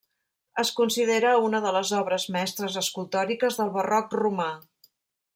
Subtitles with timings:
[0.61, 4.49] Es considera una de les obres mestres escultòriques del Barroc romà.